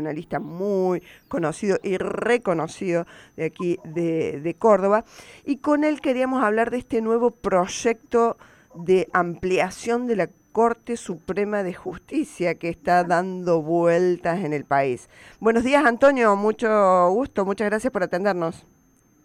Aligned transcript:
analista 0.00 0.40
muy 0.40 1.02
conocido 1.28 1.78
y 1.82 1.96
reconocido 1.96 3.06
de 3.36 3.44
aquí 3.44 3.78
de, 3.84 4.40
de, 4.40 4.54
Córdoba, 4.54 5.04
y 5.44 5.58
con 5.58 5.84
él 5.84 6.00
queríamos 6.00 6.42
hablar 6.42 6.70
de 6.70 6.78
este 6.78 7.00
nuevo 7.00 7.30
proyecto 7.30 8.36
de 8.74 9.08
ampliación 9.12 10.06
de 10.06 10.16
la 10.16 10.28
Corte 10.52 10.96
Suprema 10.96 11.62
de 11.62 11.74
Justicia 11.74 12.56
que 12.56 12.68
está 12.68 13.04
dando 13.04 13.62
vueltas 13.62 14.44
en 14.44 14.52
el 14.52 14.64
país. 14.64 15.08
Buenos 15.38 15.62
días, 15.62 15.84
Antonio, 15.84 16.34
mucho 16.34 17.10
gusto, 17.10 17.44
muchas 17.44 17.68
gracias 17.68 17.92
por 17.92 18.02
atendernos. 18.02 18.66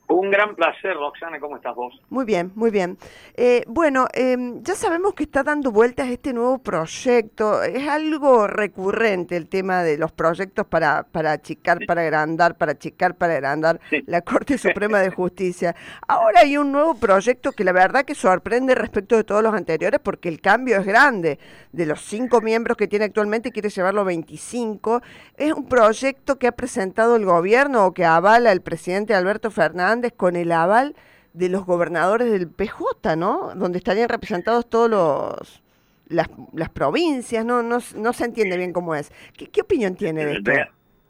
Un 0.08 0.30
gran 0.30 0.54
placer, 0.54 0.96
Roxana, 0.96 1.40
¿cómo 1.40 1.56
estás 1.56 1.74
vos? 1.74 2.00
Muy 2.10 2.26
bien, 2.26 2.52
muy 2.54 2.70
bien. 2.70 2.96
Eh, 3.34 3.64
bueno, 3.66 4.08
em, 4.14 4.62
ya 4.62 4.76
sabemos 4.76 5.16
que 5.16 5.24
está 5.24 5.42
dando 5.42 5.72
vueltas 5.72 6.10
este 6.10 6.32
nuevo 6.32 6.60
proyecto. 6.60 7.64
Es 7.64 7.88
algo 7.88 8.46
recurrente 8.46 9.36
el 9.36 9.50
tema 9.50 9.82
de 9.82 9.98
los 9.98 10.12
proyectos 10.12 10.68
para, 10.68 11.04
para 11.04 11.32
achicar, 11.32 11.80
para 11.88 12.04
agrandar, 12.04 12.56
para 12.56 12.74
achicar, 12.74 13.16
para 13.16 13.34
agrandar 13.34 13.80
la 14.06 14.22
Corte 14.22 14.58
Suprema 14.60 15.00
de 15.00 15.10
Justicia. 15.10 15.76
Ahora 16.08 16.42
hay 16.42 16.56
un 16.58 16.72
nuevo 16.72 16.94
proyecto 16.94 17.52
que 17.52 17.64
la 17.64 17.72
verdad 17.72 18.06
que 18.06 18.14
sorprende 18.14 18.76
respecto 18.76 19.16
de 19.16 19.24
todos 19.24 19.42
los 19.42 19.56
anteriores 19.56 20.00
porque 20.04 20.30
el 20.30 20.40
cambio 20.40 20.78
es 20.78 20.86
grande. 20.86 21.40
De 21.72 21.88
los 21.88 22.02
cinco 22.02 22.42
miembros 22.42 22.78
que 22.78 22.88
tiene 22.88 23.06
actualmente 23.06 23.52
quiere 23.52 23.70
llevarlo 23.70 24.02
a 24.02 24.06
25. 24.06 25.02
Es 25.36 25.52
un 25.52 25.68
proyecto 25.68 26.38
que 26.38 26.46
ha 26.46 26.52
presentado 26.52 27.16
el 27.16 27.26
gobierno 27.26 27.88
o 27.88 27.94
que 27.94 28.06
avala 28.06 28.52
el 28.52 28.62
presidente 28.62 29.16
Alberto 29.16 29.50
Fernández 29.50 29.95
con 30.14 30.36
el 30.36 30.52
aval 30.52 30.96
de 31.34 31.50
los 31.50 31.66
gobernadores 31.66 32.32
del 32.32 32.50
PJ, 32.50 33.16
¿no? 33.16 33.54
Donde 33.56 33.78
estarían 33.78 34.10
representados 34.10 34.70
todos 34.70 34.90
los 34.90 35.62
las, 36.08 36.70
provincias, 36.70 37.46
no, 37.46 37.64
no, 37.64 37.80
no 37.96 38.14
se 38.14 38.26
entiende 38.26 38.58
bien 38.58 38.74
cómo 38.74 38.96
es. 38.96 39.12
¿Qué, 39.36 39.62
opinión 39.62 39.96
tiene 39.96 40.26
de 40.26 40.34
esto? 40.34 40.52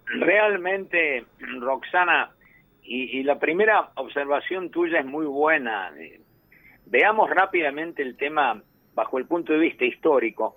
Realmente, 0.06 1.26
Roxana, 1.60 2.32
y, 2.84 3.24
la 3.24 3.40
primera 3.40 3.90
observación 3.96 4.70
tuya 4.70 4.99
es 4.99 5.05
muy 5.05 5.26
buena. 5.26 5.92
Veamos 6.86 7.30
rápidamente 7.30 8.04
el 8.04 8.16
tema 8.16 8.62
bajo 8.94 9.18
el 9.18 9.26
punto 9.26 9.54
de 9.54 9.60
vista 9.60 9.86
histórico. 9.86 10.55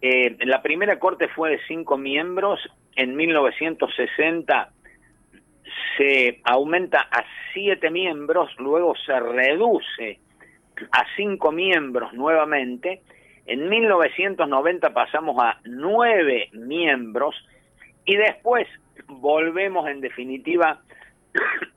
Eh, 0.00 0.36
la 0.46 0.62
primera 0.62 0.98
corte 0.98 1.28
fue 1.28 1.50
de 1.50 1.60
cinco 1.68 1.96
miembros. 1.96 2.60
En 2.96 3.14
1960 3.14 4.72
se 5.96 6.40
aumenta 6.44 7.00
a 7.10 7.24
siete 7.52 7.90
miembros, 7.90 8.50
luego 8.58 8.94
se 8.96 9.18
reduce 9.18 10.18
a 10.92 11.04
cinco 11.16 11.52
miembros 11.52 12.12
nuevamente. 12.12 13.02
En 13.46 13.68
1990 13.68 14.92
pasamos 14.92 15.36
a 15.42 15.60
nueve 15.64 16.48
miembros 16.52 17.34
y 18.04 18.16
después 18.16 18.66
volvemos 19.06 19.88
en 19.88 20.00
definitiva 20.00 20.80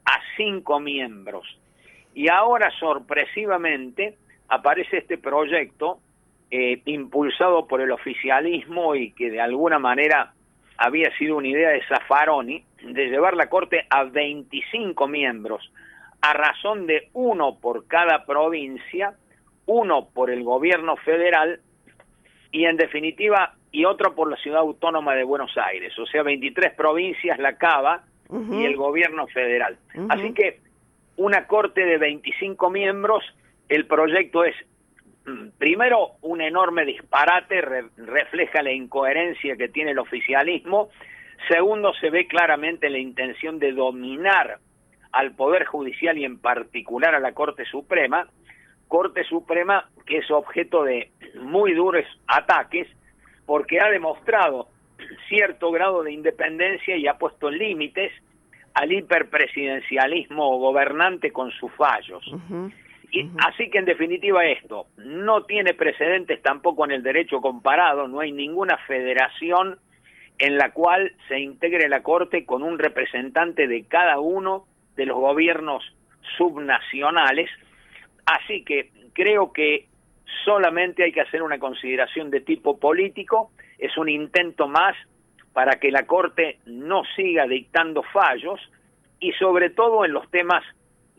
a 0.06 0.20
cinco 0.38 0.80
miembros. 0.80 1.45
Y 2.14 2.30
ahora 2.30 2.72
sorpresivamente 2.80 4.17
aparece 4.47 4.97
este 4.97 5.17
proyecto 5.17 6.00
eh, 6.52 6.81
impulsado 6.86 7.67
por 7.67 7.81
el 7.81 7.92
oficialismo 7.92 8.95
y 8.95 9.12
que 9.12 9.30
de 9.30 9.40
alguna 9.40 9.78
manera 9.78 10.34
había 10.80 11.16
sido 11.17 11.35
una 11.35 11.49
idea 11.49 11.69
de 11.69 11.85
Zaffaroni 11.88 12.63
de 12.81 13.09
llevar 13.09 13.35
la 13.35 13.49
Corte 13.49 13.85
a 13.89 14.05
25 14.05 15.08
miembros, 15.09 15.72
a 16.22 16.31
razón 16.33 16.88
de 16.88 17.09
uno 17.13 17.59
por 17.59 17.85
cada 17.85 18.25
provincia, 18.25 19.13
uno 19.66 20.07
por 20.13 20.31
el 20.31 20.41
gobierno 20.44 20.95
federal 20.95 21.59
y 22.52 22.63
en 22.63 22.77
definitiva 22.77 23.55
y 23.73 23.83
otro 23.83 24.16
por 24.16 24.31
la 24.31 24.38
ciudad 24.38 24.61
autónoma 24.61 25.16
de 25.16 25.25
Buenos 25.25 25.52
Aires, 25.57 25.97
o 26.00 26.05
sea, 26.05 26.23
23 26.23 26.73
provincias, 26.73 27.38
la 27.39 27.57
Cava 27.57 28.03
y 28.31 28.63
el 28.63 28.77
gobierno 28.77 29.27
federal. 29.27 29.77
Así 30.09 30.33
que 30.33 30.61
una 31.17 31.45
corte 31.45 31.85
de 31.85 31.97
25 31.97 32.69
miembros, 32.69 33.23
el 33.67 33.85
proyecto 33.85 34.45
es 34.45 34.55
primero, 35.57 36.12
un 36.22 36.41
enorme 36.41 36.85
disparate, 36.85 37.62
refleja 37.97 38.62
la 38.62 38.72
incoherencia 38.72 39.56
que 39.56 39.69
tiene 39.69 39.91
el 39.91 40.00
oficialismo. 40.00 40.90
Segundo, 41.47 41.94
se 41.94 42.09
ve 42.09 42.28
claramente 42.28 42.90
la 42.90 42.97
intención 42.97 43.59
de 43.59 43.72
dominar 43.72 44.59
al 45.12 45.31
Poder 45.35 45.66
Judicial 45.66 46.18
y 46.18 46.25
en 46.25 46.40
particular 46.40 47.16
a 47.16 47.19
la 47.19 47.34
Corte 47.34 47.66
Suprema. 47.66 48.28
Corte 48.88 49.24
Suprema 49.24 49.88
que 50.06 50.18
es 50.18 50.31
objeto 50.31 50.84
de 50.84 51.12
muy 51.35 51.74
duros 51.74 52.06
ataques 52.28 52.88
porque 53.46 53.79
ha 53.79 53.90
demostrado 53.90 54.68
cierto 55.28 55.72
grado 55.72 56.03
de 56.03 56.12
independencia 56.12 56.97
y 56.97 57.08
ha 57.08 57.18
puesto 57.18 57.50
límites 57.50 58.12
al 58.74 58.91
hiperpresidencialismo 58.91 60.58
gobernante 60.59 61.31
con 61.31 61.52
sus 61.52 61.72
fallos. 61.74 62.24
Y, 63.12 63.30
Así 63.46 63.70
que 63.70 63.80
en 63.80 63.86
definitiva 63.86 64.46
esto. 64.46 64.88
No 64.97 65.44
tiene 65.44 65.74
precedentes 65.74 66.42
tampoco 66.42 66.86
en 66.86 66.92
el 66.92 67.03
derecho 67.03 67.42
comparado, 67.42 68.08
no 68.08 68.20
hay 68.20 68.31
ninguna 68.31 68.78
federación 68.88 69.80
en 70.38 70.58
la 70.58 70.72
cual 70.72 71.12
se 71.28 71.40
integre 71.40 71.90
la 71.90 72.02
Corte 72.02 72.46
con 72.46 72.64
un 72.64 72.80
representante 72.80 73.68
de 73.68 73.84
cada 73.84 74.20
uno 74.20 74.66
de 74.96 75.06
los 75.06 75.18
gobiernos 75.18 75.84
subnacionales. 76.38 77.50
Así 78.25 78.64
que 78.64 78.92
creo 79.14 79.52
que 79.52 79.88
solamente 80.46 81.03
hay 81.03 81.12
que 81.12 81.22
hacer 81.22 81.41
una 81.41 81.59
consideración 81.59 82.30
de 82.30 82.41
tipo 82.41 82.80
político, 82.80 83.52
es 83.78 83.97
un 83.97 84.09
intento 84.09 84.68
más 84.68 84.96
para 85.53 85.80
que 85.80 85.91
la 85.91 86.06
Corte 86.06 86.59
no 86.66 87.03
siga 87.16 87.46
dictando 87.47 88.03
fallos 88.03 88.59
y 89.20 89.34
sobre 89.34 89.70
todo 89.70 90.06
en 90.06 90.14
los 90.14 90.30
temas 90.31 90.64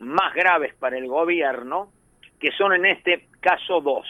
más 0.01 0.33
graves 0.33 0.73
para 0.75 0.97
el 0.97 1.07
gobierno, 1.07 1.91
que 2.39 2.51
son 2.51 2.73
en 2.73 2.85
este 2.85 3.27
caso 3.39 3.81
dos. 3.81 4.05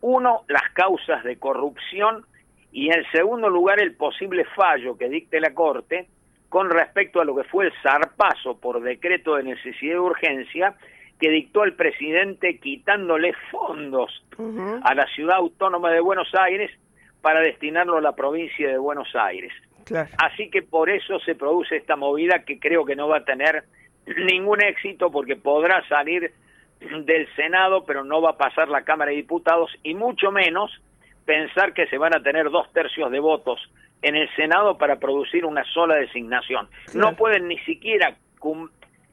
Uno, 0.00 0.42
las 0.48 0.70
causas 0.72 1.22
de 1.24 1.38
corrupción 1.38 2.24
y 2.72 2.90
en 2.90 3.04
segundo 3.12 3.48
lugar 3.48 3.80
el 3.80 3.94
posible 3.94 4.44
fallo 4.44 4.96
que 4.96 5.08
dicte 5.08 5.40
la 5.40 5.54
Corte 5.54 6.08
con 6.48 6.68
respecto 6.68 7.20
a 7.20 7.24
lo 7.24 7.36
que 7.36 7.44
fue 7.44 7.66
el 7.66 7.72
zarpazo 7.82 8.58
por 8.58 8.82
decreto 8.82 9.36
de 9.36 9.44
necesidad 9.44 9.94
de 9.94 10.00
urgencia 10.00 10.74
que 11.20 11.30
dictó 11.30 11.64
el 11.64 11.74
presidente 11.74 12.58
quitándole 12.58 13.34
fondos 13.50 14.24
a 14.82 14.94
la 14.94 15.06
ciudad 15.08 15.36
autónoma 15.36 15.90
de 15.90 16.00
Buenos 16.00 16.34
Aires 16.34 16.70
para 17.20 17.40
destinarlo 17.40 17.98
a 17.98 18.00
la 18.00 18.16
provincia 18.16 18.68
de 18.68 18.78
Buenos 18.78 19.14
Aires. 19.14 19.52
Así 20.18 20.50
que 20.50 20.62
por 20.62 20.88
eso 20.88 21.20
se 21.20 21.34
produce 21.34 21.76
esta 21.76 21.94
movida 21.94 22.44
que 22.44 22.58
creo 22.58 22.84
que 22.84 22.96
no 22.96 23.08
va 23.08 23.18
a 23.18 23.24
tener 23.24 23.64
ningún 24.16 24.62
éxito 24.62 25.10
porque 25.10 25.36
podrá 25.36 25.86
salir 25.88 26.32
del 26.80 27.28
Senado, 27.36 27.84
pero 27.84 28.04
no 28.04 28.22
va 28.22 28.30
a 28.30 28.38
pasar 28.38 28.68
la 28.68 28.82
Cámara 28.82 29.10
de 29.10 29.18
Diputados 29.18 29.70
y 29.82 29.94
mucho 29.94 30.30
menos 30.32 30.70
pensar 31.24 31.74
que 31.74 31.86
se 31.86 31.98
van 31.98 32.14
a 32.14 32.22
tener 32.22 32.50
dos 32.50 32.72
tercios 32.72 33.10
de 33.10 33.20
votos 33.20 33.60
en 34.02 34.16
el 34.16 34.28
Senado 34.34 34.78
para 34.78 34.96
producir 34.96 35.44
una 35.44 35.64
sola 35.64 35.96
designación. 35.96 36.68
No 36.94 37.14
pueden 37.16 37.48
ni 37.48 37.58
siquiera 37.60 38.16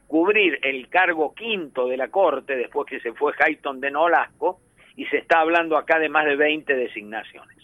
cubrir 0.07 0.59
el 0.63 0.87
cargo 0.87 1.33
quinto 1.35 1.87
de 1.87 1.97
la 1.97 2.07
Corte 2.07 2.55
después 2.55 2.87
que 2.87 3.01
se 3.01 3.11
fue 3.13 3.33
Hayton 3.37 3.81
de 3.81 3.91
Nolasco 3.91 4.61
y 4.95 5.05
se 5.05 5.17
está 5.17 5.41
hablando 5.41 5.77
acá 5.77 5.99
de 5.99 6.09
más 6.09 6.25
de 6.25 6.35
20 6.35 6.73
designaciones. 6.73 7.57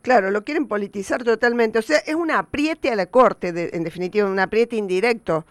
Claro, 0.00 0.30
lo 0.30 0.42
quieren 0.42 0.66
politizar 0.68 1.22
totalmente. 1.22 1.80
O 1.80 1.82
sea, 1.82 1.98
es 1.98 2.14
un 2.14 2.30
apriete 2.30 2.90
a 2.90 2.96
la 2.96 3.06
Corte, 3.06 3.48
en 3.48 3.84
definitiva, 3.84 4.26
un 4.26 4.38
apriete 4.38 4.76
indirecto. 4.76 5.44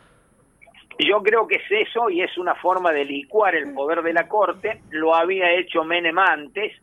Yo 0.99 1.21
creo 1.21 1.47
que 1.47 1.55
es 1.55 1.87
eso 1.89 2.09
y 2.09 2.21
es 2.21 2.37
una 2.37 2.55
forma 2.55 2.91
de 2.91 3.05
licuar 3.05 3.55
el 3.55 3.73
poder 3.73 4.01
de 4.01 4.13
la 4.13 4.27
Corte. 4.27 4.81
Lo 4.89 5.13
había 5.13 5.51
hecho 5.51 5.83
Menem 5.83 6.17
antes, 6.17 6.73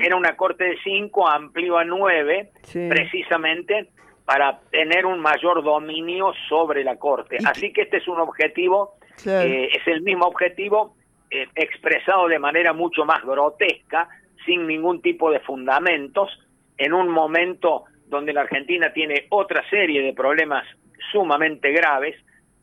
era 0.00 0.16
una 0.16 0.36
Corte 0.36 0.64
de 0.64 0.76
cinco, 0.84 1.28
amplió 1.28 1.78
a 1.78 1.84
nueve, 1.84 2.50
precisamente 2.70 3.88
para 4.24 4.60
tener 4.70 5.06
un 5.06 5.20
mayor 5.20 5.64
dominio 5.64 6.32
sobre 6.48 6.84
la 6.84 6.96
Corte. 6.96 7.38
Así 7.44 7.72
que 7.72 7.82
este 7.82 7.96
es 7.96 8.08
un 8.08 8.20
objetivo, 8.20 8.94
eh, 9.26 9.68
es 9.72 9.86
el 9.86 10.02
mismo 10.02 10.26
objetivo 10.26 10.94
eh, 11.30 11.48
expresado 11.54 12.28
de 12.28 12.38
manera 12.38 12.72
mucho 12.74 13.04
más 13.04 13.24
grotesca, 13.24 14.08
sin 14.44 14.66
ningún 14.66 15.00
tipo 15.00 15.30
de 15.30 15.40
fundamentos, 15.40 16.30
en 16.76 16.92
un 16.92 17.08
momento 17.08 17.84
donde 18.06 18.34
la 18.34 18.42
Argentina 18.42 18.92
tiene 18.92 19.26
otra 19.30 19.68
serie 19.70 20.02
de 20.02 20.12
problemas 20.12 20.66
sumamente 21.10 21.72
graves. 21.72 22.16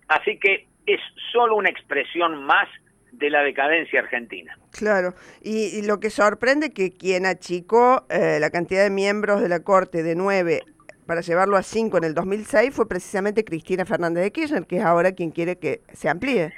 Así 0.07 0.37
que 0.37 0.68
es 0.85 0.99
solo 1.31 1.55
una 1.55 1.69
expresión 1.69 2.43
más 2.43 2.67
de 3.11 3.29
la 3.29 3.41
decadencia 3.43 3.99
argentina. 3.99 4.57
Claro, 4.71 5.13
y, 5.41 5.81
lo 5.85 5.99
que 5.99 6.09
sorprende 6.09 6.71
que 6.71 6.91
quien 6.91 7.25
achicó 7.25 8.05
eh, 8.09 8.37
la 8.39 8.49
cantidad 8.49 8.83
de 8.83 8.89
miembros 8.89 9.41
de 9.41 9.49
la 9.49 9.61
Corte 9.61 10.03
de 10.03 10.15
nueve 10.15 10.61
para 11.07 11.21
llevarlo 11.21 11.57
a 11.57 11.63
cinco 11.63 11.97
en 11.97 12.03
el 12.03 12.13
2006 12.13 12.73
fue 12.73 12.87
precisamente 12.87 13.43
Cristina 13.43 13.83
Fernández 13.83 14.23
de 14.23 14.31
Kirchner, 14.31 14.67
que 14.67 14.77
es 14.77 14.83
ahora 14.83 15.11
quien 15.13 15.31
quiere 15.31 15.57
que 15.57 15.81
se 15.91 16.07
amplíe. 16.07 16.53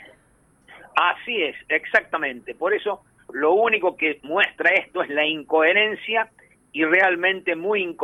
Así 0.95 1.41
es, 1.41 1.56
exactamente. 1.69 2.53
Por 2.53 2.74
eso 2.74 3.01
lo 3.31 3.53
único 3.53 3.95
que 3.95 4.19
muestra 4.24 4.71
esto 4.71 5.03
es 5.03 5.09
la 5.09 5.25
incoherencia 5.25 6.29
y 6.74 6.83
realmente 6.83 7.56
muy, 7.56 7.95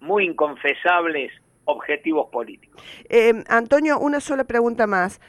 muy 0.00 0.24
inconfesables 0.24 1.32
objetivos 1.64 2.28
políticos. 2.30 2.82
Eh, 3.08 3.32
Antonio, 3.48 3.98
una 3.98 4.20
sola 4.20 4.44
pregunta 4.44 4.86
más. 4.86 5.20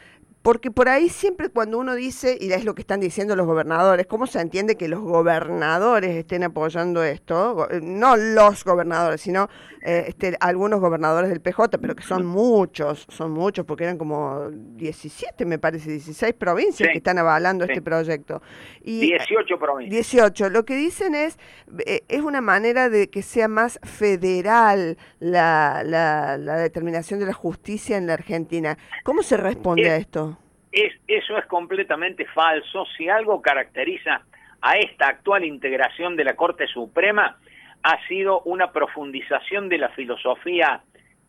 Porque 0.43 0.71
por 0.71 0.89
ahí 0.89 1.07
siempre 1.07 1.47
cuando 1.47 1.79
uno 1.79 1.95
dice, 1.95 2.37
y 2.39 2.51
es 2.51 2.65
lo 2.65 2.75
que 2.75 2.81
están 2.81 2.99
diciendo 2.99 3.33
los 3.37 3.47
gobernadores, 3.47 4.07
¿cómo 4.07 4.27
se 4.27 4.41
entiende 4.41 4.75
que 4.75 4.89
los 4.89 4.99
gobernadores 4.99 6.17
estén 6.17 6.43
apoyando 6.43 7.01
esto? 7.01 7.69
Eh, 7.71 7.79
no 7.81 8.17
los 8.17 8.65
gobernadores, 8.65 9.21
sino 9.21 9.47
eh, 9.81 10.03
este, 10.09 10.35
algunos 10.41 10.81
gobernadores 10.81 11.29
del 11.29 11.39
PJ, 11.39 11.77
pero 11.77 11.95
que 11.95 12.03
son 12.03 12.25
muchos, 12.25 13.05
son 13.07 13.31
muchos, 13.31 13.65
porque 13.65 13.85
eran 13.85 13.97
como 13.97 14.49
17, 14.51 15.45
me 15.45 15.59
parece, 15.59 15.89
16 15.89 16.33
provincias 16.33 16.89
que 16.91 16.97
están 16.97 17.19
avalando 17.19 17.63
este 17.63 17.81
proyecto. 17.81 18.41
Y, 18.83 18.99
18 18.99 19.57
provincias. 19.57 20.11
18. 20.11 20.49
Lo 20.49 20.65
que 20.65 20.75
dicen 20.75 21.15
es, 21.15 21.37
eh, 21.85 22.03
es 22.09 22.19
una 22.19 22.41
manera 22.41 22.89
de 22.89 23.09
que 23.09 23.21
sea 23.21 23.47
más 23.47 23.79
federal 23.83 24.97
la, 25.21 25.83
la, 25.85 26.37
la 26.37 26.57
determinación 26.57 27.21
de 27.21 27.27
la 27.27 27.33
justicia 27.33 27.95
en 27.95 28.07
la 28.07 28.13
Argentina. 28.15 28.77
¿Cómo 29.05 29.23
se 29.23 29.37
responde 29.37 29.89
a 29.89 29.95
esto? 29.95 30.32
Eso 30.73 31.37
es 31.37 31.45
completamente 31.45 32.25
falso. 32.25 32.85
Si 32.97 33.07
algo 33.07 33.41
caracteriza 33.41 34.23
a 34.61 34.77
esta 34.77 35.07
actual 35.07 35.45
integración 35.45 36.15
de 36.15 36.23
la 36.23 36.35
Corte 36.35 36.67
Suprema, 36.67 37.37
ha 37.83 38.07
sido 38.07 38.41
una 38.41 38.71
profundización 38.71 39.69
de 39.69 39.77
la 39.77 39.89
filosofía 39.89 40.81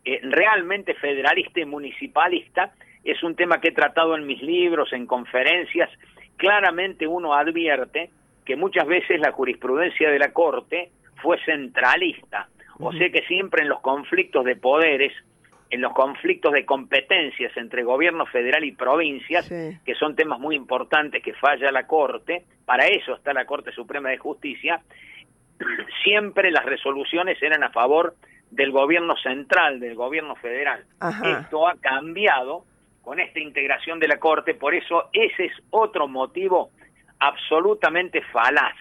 eh, 0.03 0.19
realmente 0.23 0.95
federalista 0.95 1.59
y 1.59 1.65
municipalista. 1.65 2.73
Es 3.03 3.21
un 3.23 3.35
tema 3.35 3.59
que 3.59 3.67
he 3.67 3.73
tratado 3.73 4.15
en 4.15 4.25
mis 4.25 4.41
libros, 4.41 4.93
en 4.93 5.05
conferencias. 5.05 5.89
Claramente 6.37 7.05
uno 7.05 7.33
advierte 7.33 8.09
que 8.45 8.55
muchas 8.55 8.87
veces 8.87 9.19
la 9.19 9.31
jurisprudencia 9.31 10.09
de 10.09 10.19
la 10.19 10.31
Corte 10.31 10.89
fue 11.21 11.37
centralista. 11.43 12.47
O 12.79 12.91
sea 12.93 13.09
que 13.09 13.23
siempre 13.27 13.63
en 13.63 13.69
los 13.69 13.79
conflictos 13.81 14.43
de 14.45 14.55
poderes 14.55 15.13
en 15.69 15.81
los 15.81 15.93
conflictos 15.93 16.53
de 16.53 16.65
competencias 16.65 17.55
entre 17.57 17.83
gobierno 17.83 18.25
federal 18.27 18.63
y 18.63 18.71
provincias, 18.71 19.49
que 19.49 19.95
son 19.95 20.15
temas 20.15 20.39
muy 20.39 20.55
importantes 20.55 21.23
que 21.23 21.33
falla 21.33 21.71
la 21.71 21.87
Corte, 21.87 22.45
para 22.65 22.85
eso 22.87 23.15
está 23.15 23.33
la 23.33 23.45
Corte 23.45 23.71
Suprema 23.71 24.09
de 24.09 24.17
Justicia, 24.17 24.81
siempre 26.03 26.51
las 26.51 26.65
resoluciones 26.65 27.41
eran 27.41 27.63
a 27.63 27.71
favor 27.71 28.15
del 28.51 28.71
gobierno 28.71 29.15
central, 29.17 29.79
del 29.79 29.95
gobierno 29.95 30.35
federal. 30.35 30.85
Esto 31.23 31.67
ha 31.67 31.75
cambiado 31.75 32.63
con 33.01 33.19
esta 33.19 33.39
integración 33.39 33.99
de 33.99 34.07
la 34.07 34.17
Corte, 34.17 34.53
por 34.53 34.73
eso 34.73 35.09
ese 35.13 35.45
es 35.45 35.53
otro 35.71 36.07
motivo 36.07 36.71
absolutamente 37.19 38.21
falaz. 38.21 38.75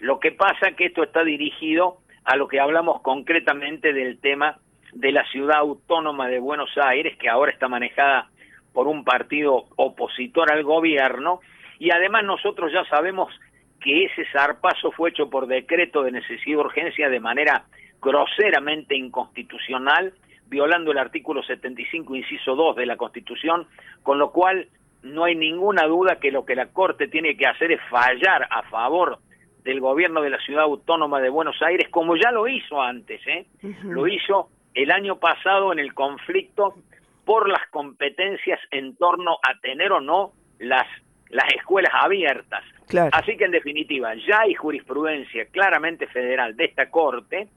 Lo 0.00 0.20
que 0.20 0.32
pasa 0.32 0.72
que 0.72 0.86
esto 0.86 1.02
está 1.02 1.24
dirigido 1.24 1.98
a 2.24 2.36
lo 2.36 2.48
que 2.48 2.60
hablamos 2.60 3.00
concretamente 3.02 3.92
del 3.92 4.18
tema 4.20 4.58
de 4.92 5.12
la 5.12 5.24
ciudad 5.30 5.58
autónoma 5.58 6.28
de 6.28 6.38
Buenos 6.38 6.70
Aires, 6.76 7.16
que 7.18 7.28
ahora 7.28 7.52
está 7.52 7.68
manejada 7.68 8.28
por 8.72 8.86
un 8.86 9.04
partido 9.04 9.64
opositor 9.76 10.52
al 10.52 10.62
gobierno, 10.62 11.40
y 11.78 11.90
además 11.90 12.24
nosotros 12.24 12.72
ya 12.72 12.84
sabemos 12.86 13.32
que 13.80 14.04
ese 14.04 14.24
zarpazo 14.32 14.90
fue 14.92 15.10
hecho 15.10 15.30
por 15.30 15.46
decreto 15.46 16.02
de 16.02 16.12
necesidad 16.12 16.46
y 16.46 16.56
urgencia 16.56 17.08
de 17.08 17.20
manera 17.20 17.64
groseramente 18.00 18.96
inconstitucional, 18.96 20.12
violando 20.46 20.92
el 20.92 20.98
artículo 20.98 21.42
75, 21.42 22.16
inciso 22.16 22.54
2 22.54 22.76
de 22.76 22.86
la 22.86 22.96
Constitución, 22.96 23.66
con 24.02 24.18
lo 24.18 24.32
cual 24.32 24.68
no 25.02 25.24
hay 25.24 25.36
ninguna 25.36 25.86
duda 25.86 26.16
que 26.16 26.32
lo 26.32 26.44
que 26.44 26.56
la 26.56 26.66
Corte 26.66 27.08
tiene 27.08 27.36
que 27.36 27.46
hacer 27.46 27.72
es 27.72 27.80
fallar 27.90 28.48
a 28.50 28.62
favor 28.62 29.18
del 29.62 29.80
gobierno 29.80 30.22
de 30.22 30.30
la 30.30 30.38
ciudad 30.38 30.64
autónoma 30.64 31.20
de 31.20 31.28
Buenos 31.28 31.60
Aires, 31.62 31.88
como 31.90 32.16
ya 32.16 32.32
lo 32.32 32.48
hizo 32.48 32.80
antes, 32.80 33.20
¿eh? 33.26 33.46
Lo 33.84 34.06
hizo 34.06 34.48
el 34.78 34.92
año 34.92 35.18
pasado 35.18 35.72
en 35.72 35.80
el 35.80 35.92
conflicto 35.92 36.76
por 37.24 37.48
las 37.48 37.66
competencias 37.70 38.60
en 38.70 38.94
torno 38.94 39.38
a 39.42 39.58
tener 39.58 39.90
o 39.90 40.00
no 40.00 40.32
las, 40.60 40.86
las 41.30 41.52
escuelas 41.52 41.92
abiertas. 41.92 42.62
Así 43.10 43.36
que 43.36 43.46
en 43.46 43.50
definitiva, 43.50 44.14
ya 44.14 44.42
hay 44.42 44.54
jurisprudencia 44.54 45.46
claramente 45.46 46.06
federal 46.06 46.56
de 46.56 46.66
esta 46.66 46.90
Corte, 46.90 47.48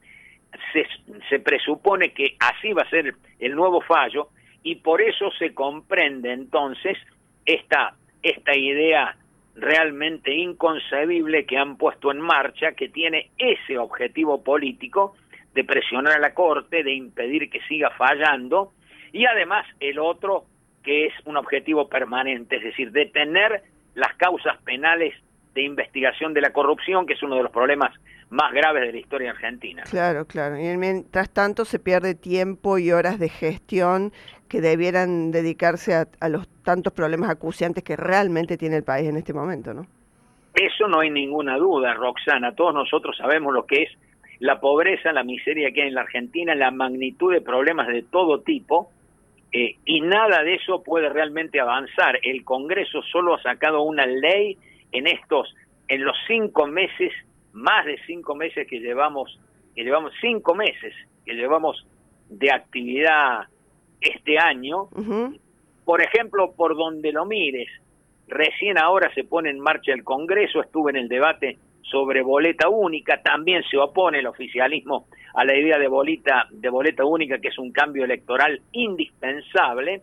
se, 0.74 0.88
se 1.30 1.40
presupone 1.40 2.12
que 2.12 2.36
así 2.40 2.74
va 2.74 2.82
a 2.82 2.90
ser 2.90 3.14
el 3.40 3.56
nuevo 3.56 3.82
fallo 3.82 4.30
y 4.64 4.78
por 4.78 5.00
eso 5.00 5.30
se 5.38 5.54
comprende 5.54 6.34
entonces 6.34 6.98
esta, 7.46 7.94
esta 8.24 8.58
idea 8.58 9.16
realmente 9.56 10.34
inconcebible 10.34 11.46
que 11.46 11.58
han 11.58 11.78
puesto 11.78 12.12
en 12.12 12.20
marcha, 12.20 12.72
que 12.72 12.90
tiene 12.90 13.30
ese 13.38 13.78
objetivo 13.78 14.44
político 14.44 15.16
de 15.54 15.64
presionar 15.64 16.14
a 16.14 16.20
la 16.20 16.34
Corte, 16.34 16.84
de 16.84 16.94
impedir 16.94 17.50
que 17.50 17.62
siga 17.62 17.90
fallando, 17.92 18.72
y 19.12 19.26
además 19.26 19.66
el 19.80 20.00
otro 20.00 20.46
que 20.84 21.08
es 21.08 21.14
un 21.26 21.38
objetivo 21.38 21.88
permanente, 21.88 22.58
es 22.58 22.64
decir, 22.64 22.92
detener 22.92 23.64
las 23.94 24.16
causas 24.16 24.58
penales 24.64 25.14
de 25.54 25.64
investigación 25.64 26.34
de 26.34 26.42
la 26.42 26.54
corrupción, 26.54 27.06
que 27.06 27.14
es 27.14 27.24
uno 27.24 27.36
de 27.36 27.44
los 27.44 27.52
problemas 27.52 27.94
más 28.30 28.54
graves 28.54 28.84
de 28.84 28.94
la 28.94 28.98
historia 28.98 29.32
argentina. 29.32 29.84
Claro, 29.84 30.26
claro. 30.26 30.58
Y 30.58 30.78
mientras 30.78 31.30
tanto 31.30 31.66
se 31.66 31.78
pierde 31.78 32.16
tiempo 32.16 32.78
y 32.78 32.92
horas 32.92 33.20
de 33.20 33.28
gestión 33.28 34.14
que 34.48 34.62
debieran 34.62 35.32
dedicarse 35.32 35.94
a, 35.94 36.08
a 36.22 36.30
los 36.30 36.48
tantos 36.64 36.94
problemas 36.94 37.30
acuciantes 37.30 37.84
que 37.84 37.98
realmente 37.98 38.58
tiene 38.58 38.78
el 38.78 38.84
país 38.84 39.10
en 39.10 39.18
este 39.18 39.34
momento, 39.34 39.74
¿no? 39.74 39.86
Eso 40.54 40.88
no 40.88 41.00
hay 41.00 41.10
ninguna 41.10 41.58
duda, 41.58 41.94
Roxana. 41.94 42.54
Todos 42.56 42.74
nosotros 42.74 43.16
sabemos 43.18 43.54
lo 43.54 43.66
que 43.66 43.84
es 43.84 43.90
la 44.42 44.60
pobreza, 44.60 45.14
la 45.14 45.24
miseria 45.24 45.72
que 45.72 45.84
hay 45.84 45.90
en 45.90 45.94
la 45.94 46.02
Argentina, 46.02 46.56
la 46.56 46.72
magnitud 46.72 47.32
de 47.32 47.42
problemas 47.42 47.88
de 47.88 48.02
todo 48.02 48.42
tipo, 48.42 48.90
eh, 49.52 49.76
y 49.86 50.02
nada 50.02 50.42
de 50.44 50.56
eso 50.56 50.82
puede 50.82 51.10
realmente 51.10 51.60
avanzar. 51.60 52.18
El 52.24 52.44
Congreso 52.44 53.04
solo 53.04 53.36
ha 53.36 53.42
sacado 53.44 53.84
una 53.84 54.08
ley 54.08 54.58
en 54.92 55.06
estos, 55.06 55.54
en 55.88 56.04
los 56.04 56.18
cinco 56.26 56.66
meses, 56.66 57.14
más 57.54 57.86
de 57.86 58.00
cinco 58.08 58.34
meses 58.34 58.68
que 58.68 58.80
llevamos, 58.80 59.40
que 59.76 59.84
llevamos 59.84 60.12
cinco 60.20 60.56
meses 60.56 60.96
que 61.24 61.34
llevamos 61.34 61.86
de 62.28 62.52
actividad 62.52 63.46
este 64.00 64.40
año. 64.40 64.88
Por 65.86 66.02
ejemplo, 66.02 66.54
por 66.58 66.76
donde 66.76 67.12
lo 67.12 67.26
mires, 67.26 67.70
recién 68.28 68.80
ahora 68.80 69.14
se 69.14 69.24
pone 69.24 69.52
en 69.52 69.60
marcha 69.60 69.94
el 69.94 70.04
Congreso, 70.04 70.62
estuve 70.62 70.90
en 70.90 70.98
el 70.98 71.10
debate 71.10 71.60
sobre 71.92 72.22
boleta 72.22 72.70
única, 72.70 73.22
también 73.22 73.64
se 73.70 73.78
opone 73.78 74.20
el 74.20 74.28
oficialismo 74.28 75.08
a 75.34 75.46
la 75.46 75.56
idea 75.56 75.78
de 75.78 75.88
boleta, 75.88 76.48
de 76.50 76.70
boleta 76.70 77.06
única, 77.06 77.40
que 77.40 77.50
es 77.50 77.60
un 77.60 77.72
cambio 77.72 78.06
electoral 78.06 78.62
indispensable, 78.72 80.02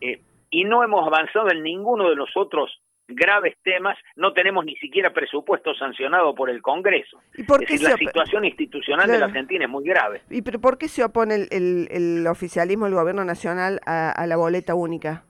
eh, 0.00 0.20
y 0.50 0.64
no 0.64 0.82
hemos 0.82 1.06
avanzado 1.06 1.50
en 1.50 1.62
ninguno 1.62 2.08
de 2.08 2.16
los 2.16 2.30
otros 2.36 2.80
graves 3.08 3.56
temas, 3.64 3.96
no 4.16 4.34
tenemos 4.34 4.64
ni 4.64 4.76
siquiera 4.76 5.12
presupuesto 5.12 5.74
sancionado 5.74 6.34
por 6.34 6.50
el 6.50 6.60
Congreso. 6.60 7.18
¿Y 7.34 7.42
por 7.42 7.64
qué 7.64 7.78
la 7.78 7.96
situación 7.96 8.44
institucional 8.44 9.10
de 9.10 9.18
la 9.18 9.26
Argentina 9.26 9.64
es 9.64 9.70
muy 9.70 9.84
grave. 9.84 10.20
¿Y 10.28 10.42
pero 10.42 10.60
por 10.60 10.76
qué 10.76 10.88
se 10.88 11.02
opone 11.02 11.46
el, 11.50 12.26
oficialismo, 12.26 12.86
el 12.86 12.94
gobierno 12.94 13.24
nacional 13.24 13.80
a, 13.86 14.26
la 14.26 14.36
boleta 14.36 14.74
única? 14.74 15.24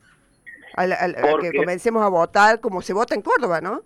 A, 0.77 0.87
que 1.41 1.53
comencemos 1.57 2.03
a 2.03 2.09
votar 2.09 2.61
como 2.61 2.83
se 2.83 2.93
vota 2.93 3.15
en 3.15 3.23
Córdoba, 3.23 3.61
¿no? 3.61 3.83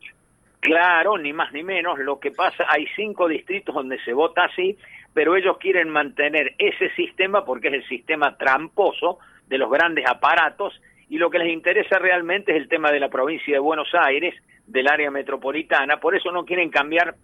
Claro, 0.63 1.19
ni 1.19 1.33
más 1.33 1.53
ni 1.53 1.65
menos. 1.65 1.99
Lo 1.99 2.21
que 2.21 2.31
pasa, 2.31 2.65
hay 2.69 2.87
cinco 2.95 3.27
distritos 3.27 3.75
donde 3.75 3.99
se 4.05 4.13
vota 4.13 4.45
así, 4.45 4.79
pero 5.13 5.35
ellos 5.35 5.59
quieren 5.59 5.89
mantener 5.89 6.55
ese 6.57 6.89
sistema 6.95 7.45
porque 7.45 7.67
es 7.67 7.75
el 7.75 7.89
sistema 7.89 8.37
tramposo 8.37 9.19
de 9.49 9.59
los 9.59 9.69
grandes 9.69 10.07
aparatos 10.09 10.81
y 11.09 11.19
lo 11.19 11.31
que 11.31 11.41
les 11.41 11.53
interesa 11.53 11.99
realmente 11.99 12.53
es 12.53 12.59
el 12.59 12.69
tema 12.69 12.93
de 12.93 13.01
la 13.01 13.09
provincia 13.09 13.53
de 13.53 13.59
Buenos 13.59 13.89
Aires, 13.93 14.37
del 14.69 14.87
área 14.87 15.11
metropolitana, 15.11 15.97
por 15.97 16.15
eso 16.15 16.31
no 16.31 16.45
quieren 16.45 16.71
cambiar 16.71 17.17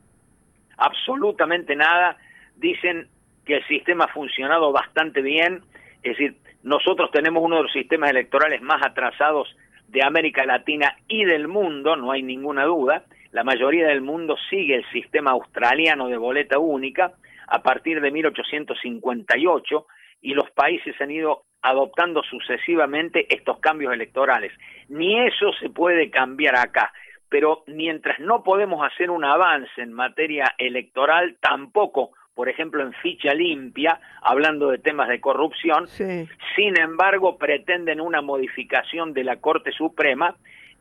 absolutamente 0.77 1.77
nada. 1.77 2.17
Dicen 2.57 3.07
que 3.47 3.59
el 3.59 3.67
sistema 3.69 4.07
ha 4.07 4.13
funcionado 4.13 4.73
bastante 4.73 5.23
bien, 5.23 5.63
es 6.03 6.19
decir, 6.19 6.35
nosotros 6.65 7.13
tenemos 7.13 7.41
uno 7.41 7.59
de 7.59 7.63
los 7.63 7.73
sistemas 7.73 8.11
electorales 8.11 8.61
más 8.63 8.85
atrasados 8.85 9.57
de 9.87 10.03
América 10.05 10.45
Latina 10.45 10.97
y 11.07 11.25
del 11.25 11.47
mundo, 11.47 11.95
no 11.95 12.11
hay 12.11 12.25
ninguna 12.25 12.65
duda, 12.65 13.05
la 13.33 13.45
mayoría 13.45 13.89
del 13.89 14.01
mundo 14.01 14.37
sigue 14.49 14.77
el 14.77 14.91
sistema 14.91 15.33
australiano 15.33 16.09
de 16.09 16.17
boleta 16.17 16.59
única 16.59 17.13
a 17.47 17.63
partir 17.63 18.01
de 18.01 18.11
1858 18.11 19.87
y 20.23 20.35
los 20.35 20.51
países 20.51 21.01
han 21.01 21.11
ido 21.11 21.45
adoptando 21.63 22.23
sucesivamente 22.23 23.27
estos 23.35 23.59
cambios 23.61 23.93
electorales. 23.93 24.53
Ni 24.89 25.19
eso 25.27 25.53
se 25.61 25.71
puede 25.71 26.11
cambiar 26.11 26.57
acá, 26.57 26.93
pero 27.29 27.65
mientras 27.67 28.19
no 28.21 28.43
podemos 28.43 28.87
hacer 28.87 29.11
un 29.11 29.25
avance 29.25 29.83
en 29.83 29.93
materia 29.93 30.55
electoral, 30.57 31.37
tampoco, 31.41 32.13
por 32.35 32.49
ejemplo, 32.49 32.83
en 32.83 32.93
ficha 32.95 33.35
limpia, 33.35 34.01
hablando 34.23 34.71
de 34.71 34.79
temas 34.79 35.09
de 35.09 35.21
corrupción, 35.21 35.87
sin 35.89 36.79
embargo, 36.81 37.37
pretenden 37.37 38.01
una 38.01 38.23
modificación 38.23 39.13
de 39.13 39.25
la 39.25 39.37
Corte 39.37 39.73
Suprema 39.73 40.37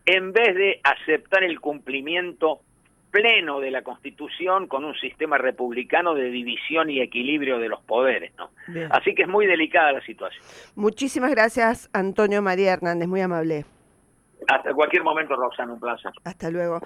en 0.08 0.32
vez 0.32 0.56
de 0.56 0.80
aceptar 0.84 1.44
el 1.44 1.60
cumplimiento 1.60 2.62
pleno 3.12 3.60
de 3.60 3.72
la 3.72 3.84
Constitución 3.84 4.68
con 4.68 4.86
un 4.86 4.96
sistema 4.96 5.38
republicano 5.38 6.16
de 6.16 6.30
división 6.30 6.90
y 6.90 7.02
equilibrio 7.02 7.60
de 7.60 7.68
los 7.68 7.82
poderes. 7.82 8.32
¿no? 8.38 8.50
Así 8.90 9.14
que 9.14 9.24
es 9.24 9.28
muy 9.28 9.46
delicada 9.46 9.92
la 9.92 10.02
situación. 10.02 10.44
Muchísimas 10.76 11.32
gracias, 11.32 11.90
Antonio 11.94 12.42
María 12.42 12.74
Hernández, 12.74 13.08
muy 13.08 13.22
amable. 13.22 13.66
Hasta 14.48 14.74
cualquier 14.74 15.04
momento, 15.04 15.36
Roxana, 15.36 15.74
un 15.74 15.80
placer. 15.80 16.12
Hasta 16.24 16.50
luego. 16.50 16.80